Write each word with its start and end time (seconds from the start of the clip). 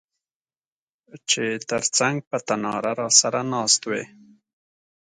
چي 1.29 1.45
تر 1.69 1.83
څنګ 1.97 2.15
په 2.29 2.37
تناره 2.47 2.91
راسره 2.99 3.41
ناست 3.53 3.81
وې 3.89 4.03